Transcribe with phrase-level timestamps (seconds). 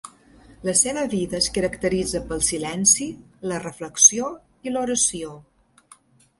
[0.69, 3.09] La seva vida es caracteritza pel silenci,
[3.53, 4.33] la reflexió
[4.69, 5.39] i l'oració.